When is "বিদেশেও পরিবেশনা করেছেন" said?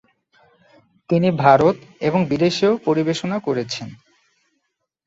2.25-3.87